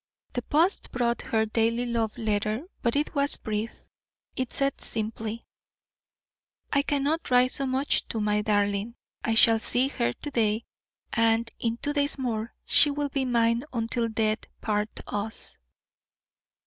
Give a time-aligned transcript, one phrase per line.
[0.33, 3.71] The post brought her her daily love letter; but it was brief.
[4.35, 5.43] It said simply:
[6.73, 8.95] "I cannot write much to my darling.
[9.23, 10.65] I shall see her to day,
[11.13, 15.59] and, in two days more, she will be mine until death parts us."